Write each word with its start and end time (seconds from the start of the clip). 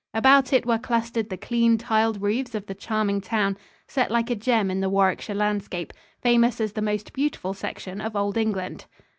About 0.15 0.51
it 0.51 0.65
were 0.65 0.79
clustered 0.79 1.29
the 1.29 1.37
clean, 1.37 1.77
tiled 1.77 2.23
roofs 2.23 2.55
of 2.55 2.65
the 2.65 2.73
charming 2.73 3.21
town, 3.21 3.55
set 3.87 4.09
like 4.09 4.31
a 4.31 4.35
gem 4.35 4.71
in 4.71 4.79
the 4.79 4.89
Warwickshire 4.89 5.35
landscape, 5.35 5.93
famous 6.21 6.59
as 6.59 6.73
the 6.73 6.81
most 6.81 7.13
beautiful 7.13 7.53
section 7.53 8.01
of 8.01 8.15
Old 8.15 8.35
England. 8.35 8.85